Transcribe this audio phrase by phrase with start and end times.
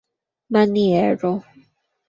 [0.53, 1.31] maniero